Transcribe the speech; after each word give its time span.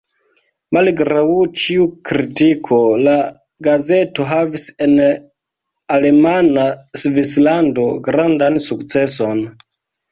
Malgraŭ 0.77 1.25
ĉiu 1.63 1.85
kritiko 2.11 2.79
la 3.09 3.13
gazeto 3.69 4.27
havis 4.33 4.67
en 4.87 4.99
alemana 5.99 6.67
Svislando 7.05 7.89
grandan 8.11 8.63
sukceson. 8.71 9.49